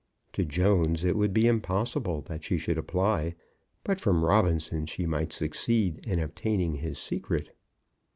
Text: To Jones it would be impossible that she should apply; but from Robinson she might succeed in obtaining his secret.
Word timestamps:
To 0.33 0.43
Jones 0.43 1.03
it 1.03 1.15
would 1.15 1.31
be 1.31 1.45
impossible 1.45 2.21
that 2.21 2.43
she 2.43 2.57
should 2.57 2.79
apply; 2.79 3.35
but 3.83 4.01
from 4.01 4.25
Robinson 4.25 4.87
she 4.87 5.05
might 5.05 5.31
succeed 5.31 5.99
in 6.07 6.17
obtaining 6.17 6.73
his 6.73 6.97
secret. 6.97 7.55